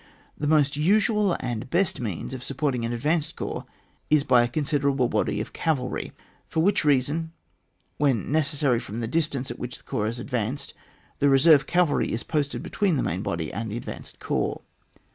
[0.35, 3.65] The most usual and best means of supporting an advanced corps
[4.09, 6.11] is by a considerable body of cavalry,
[6.47, 7.33] for which reason,
[7.97, 10.73] when necessary from the distance at which the corps is advanced,
[11.19, 14.61] the reserve cavalry is posted between the main body and the advanced corps.